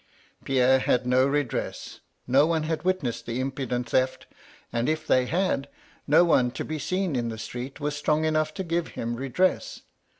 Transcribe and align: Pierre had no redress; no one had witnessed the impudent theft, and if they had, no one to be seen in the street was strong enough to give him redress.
Pierre 0.43 0.79
had 0.79 1.05
no 1.05 1.27
redress; 1.27 1.99
no 2.25 2.47
one 2.47 2.63
had 2.63 2.81
witnessed 2.81 3.27
the 3.27 3.39
impudent 3.39 3.87
theft, 3.91 4.25
and 4.73 4.89
if 4.89 5.05
they 5.05 5.27
had, 5.27 5.67
no 6.07 6.25
one 6.25 6.49
to 6.49 6.65
be 6.65 6.79
seen 6.79 7.15
in 7.15 7.29
the 7.29 7.37
street 7.37 7.79
was 7.79 7.95
strong 7.95 8.25
enough 8.25 8.51
to 8.55 8.63
give 8.63 8.87
him 8.97 9.15
redress. 9.15 9.83